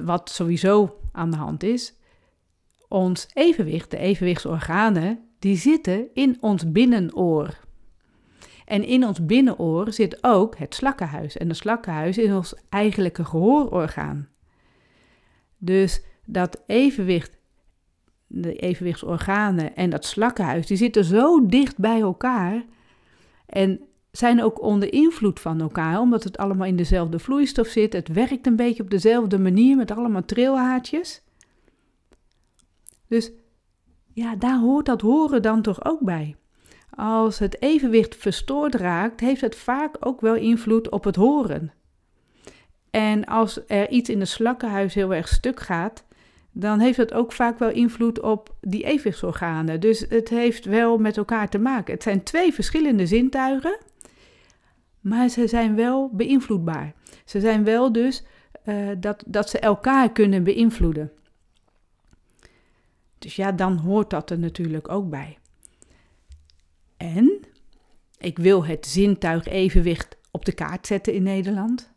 wat 0.04 0.30
sowieso 0.30 1.00
aan 1.12 1.30
de 1.30 1.36
hand 1.36 1.62
is, 1.62 1.94
ons 2.88 3.28
evenwicht, 3.32 3.90
de 3.90 3.98
evenwichtsorganen, 3.98 5.28
die 5.38 5.56
zitten 5.56 6.08
in 6.14 6.36
ons 6.40 6.72
binnenoor. 6.72 7.62
En 8.64 8.84
in 8.84 9.06
ons 9.06 9.26
binnenoor 9.26 9.92
zit 9.92 10.18
ook 10.20 10.56
het 10.56 10.74
slakkenhuis. 10.74 11.36
En 11.36 11.48
de 11.48 11.54
slakkenhuis 11.54 12.18
is 12.18 12.30
ons 12.30 12.54
eigenlijke 12.68 13.24
gehoororgaan. 13.24 14.28
Dus 15.58 16.02
dat 16.24 16.62
evenwicht, 16.66 17.38
de 18.26 18.54
evenwichtsorganen 18.54 19.76
en 19.76 19.90
dat 19.90 20.04
slakkenhuis, 20.04 20.66
die 20.66 20.76
zitten 20.76 21.04
zo 21.04 21.46
dicht 21.46 21.78
bij 21.78 22.00
elkaar. 22.00 22.64
En 23.46 23.80
zijn 24.10 24.42
ook 24.42 24.62
onder 24.62 24.92
invloed 24.92 25.40
van 25.40 25.60
elkaar, 25.60 26.00
omdat 26.00 26.24
het 26.24 26.36
allemaal 26.36 26.66
in 26.66 26.76
dezelfde 26.76 27.18
vloeistof 27.18 27.66
zit. 27.66 27.92
Het 27.92 28.08
werkt 28.08 28.46
een 28.46 28.56
beetje 28.56 28.82
op 28.82 28.90
dezelfde 28.90 29.38
manier 29.38 29.76
met 29.76 29.90
allemaal 29.90 30.24
trilhaartjes. 30.24 31.22
Dus 33.08 33.32
ja, 34.12 34.36
daar 34.36 34.58
hoort 34.58 34.86
dat 34.86 35.00
horen 35.00 35.42
dan 35.42 35.62
toch 35.62 35.84
ook 35.84 36.00
bij. 36.00 36.36
Als 36.90 37.38
het 37.38 37.62
evenwicht 37.62 38.16
verstoord 38.16 38.74
raakt, 38.74 39.20
heeft 39.20 39.40
het 39.40 39.56
vaak 39.56 39.96
ook 40.00 40.20
wel 40.20 40.34
invloed 40.34 40.90
op 40.90 41.04
het 41.04 41.16
horen. 41.16 41.72
En 42.90 43.24
als 43.24 43.60
er 43.66 43.90
iets 43.90 44.10
in 44.10 44.20
het 44.20 44.28
slakkenhuis 44.28 44.94
heel 44.94 45.14
erg 45.14 45.28
stuk 45.28 45.60
gaat, 45.60 46.04
dan 46.56 46.80
heeft 46.80 46.96
het 46.96 47.12
ook 47.12 47.32
vaak 47.32 47.58
wel 47.58 47.70
invloed 47.70 48.20
op 48.20 48.54
die 48.60 48.84
evenwichtsorganen. 48.84 49.80
Dus 49.80 50.06
het 50.08 50.28
heeft 50.28 50.64
wel 50.64 50.98
met 50.98 51.16
elkaar 51.16 51.48
te 51.48 51.58
maken. 51.58 51.94
Het 51.94 52.02
zijn 52.02 52.22
twee 52.22 52.52
verschillende 52.52 53.06
zintuigen, 53.06 53.78
maar 55.00 55.28
ze 55.28 55.46
zijn 55.46 55.74
wel 55.74 56.10
beïnvloedbaar. 56.12 56.94
Ze 57.24 57.40
zijn 57.40 57.64
wel 57.64 57.92
dus 57.92 58.24
uh, 58.64 58.88
dat, 58.98 59.24
dat 59.26 59.50
ze 59.50 59.58
elkaar 59.58 60.12
kunnen 60.12 60.44
beïnvloeden. 60.44 61.12
Dus 63.18 63.36
ja, 63.36 63.52
dan 63.52 63.76
hoort 63.76 64.10
dat 64.10 64.30
er 64.30 64.38
natuurlijk 64.38 64.88
ook 64.88 65.10
bij. 65.10 65.38
En 66.96 67.40
ik 68.18 68.38
wil 68.38 68.64
het 68.64 68.86
zintuig 68.86 69.46
evenwicht 69.46 70.16
op 70.30 70.44
de 70.44 70.52
kaart 70.52 70.86
zetten 70.86 71.12
in 71.12 71.22
Nederland. 71.22 71.93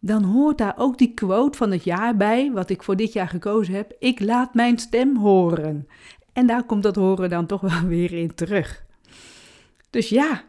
Dan 0.00 0.22
hoort 0.24 0.58
daar 0.58 0.74
ook 0.76 0.98
die 0.98 1.14
quote 1.14 1.58
van 1.58 1.70
het 1.70 1.84
jaar 1.84 2.16
bij, 2.16 2.52
wat 2.52 2.70
ik 2.70 2.82
voor 2.82 2.96
dit 2.96 3.12
jaar 3.12 3.28
gekozen 3.28 3.74
heb. 3.74 3.96
Ik 3.98 4.20
laat 4.20 4.54
mijn 4.54 4.78
stem 4.78 5.16
horen. 5.16 5.88
En 6.32 6.46
daar 6.46 6.64
komt 6.64 6.82
dat 6.82 6.96
horen 6.96 7.30
dan 7.30 7.46
toch 7.46 7.60
wel 7.60 7.82
weer 7.96 8.12
in 8.12 8.34
terug. 8.34 8.84
Dus 9.90 10.08
ja, 10.08 10.42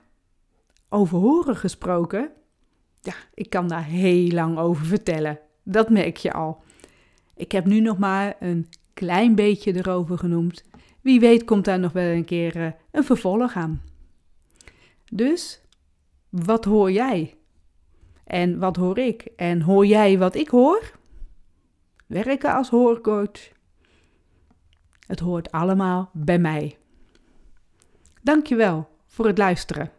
over 0.90 1.18
horen 1.18 1.56
gesproken. 1.56 2.32
Ja, 3.02 3.14
ik 3.34 3.50
kan 3.50 3.68
daar 3.68 3.86
heel 3.86 4.28
lang 4.28 4.58
over 4.58 4.86
vertellen. 4.86 5.40
Dat 5.64 5.90
merk 5.90 6.18
je 6.18 6.34
al. 6.34 6.64
Ik 7.36 7.52
heb 7.52 7.66
nu 7.66 7.80
nog 7.80 7.98
maar 7.98 8.36
een 8.40 8.70
klein 8.94 9.36
beetje 9.36 9.76
erover 9.76 10.18
genoemd. 10.18 10.64
Wie 11.02 11.20
weet 11.20 11.44
komt 11.44 11.66
daar 11.66 11.80
nog 11.80 11.92
wel 11.92 12.16
een 12.16 12.26
keer 12.26 12.56
uh, 12.56 12.72
een 12.92 13.04
vervolg 13.04 13.56
aan. 13.56 13.82
Dus, 15.12 15.62
wat 16.30 16.66
hoor 16.66 16.92
jij? 16.92 17.36
En 18.32 18.60
wat 18.60 18.76
hoor 18.76 18.98
ik? 18.98 19.22
En 19.36 19.62
hoor 19.62 19.86
jij 19.86 20.18
wat 20.18 20.36
ik 20.36 20.48
hoor? 20.48 20.92
Werken 22.08 22.54
als 22.54 22.70
hoorcoach. 22.70 23.52
Het 25.08 25.20
hoort 25.20 25.52
allemaal 25.52 26.10
bij 26.14 26.40
mij. 26.40 26.78
Dankjewel 28.22 28.90
voor 29.08 29.26
het 29.26 29.38
luisteren. 29.38 29.92